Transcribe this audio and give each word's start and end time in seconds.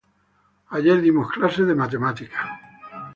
Ayer 0.77 0.97
dimos 1.05 1.27
clase 1.35 1.61
de 1.65 1.75
matemáticas. 1.81 2.47